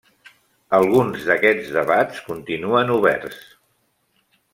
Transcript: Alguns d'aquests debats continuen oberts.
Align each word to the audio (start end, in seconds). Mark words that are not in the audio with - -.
Alguns 0.77 1.27
d'aquests 1.27 1.69
debats 1.75 2.21
continuen 2.31 2.95
oberts. 2.95 3.45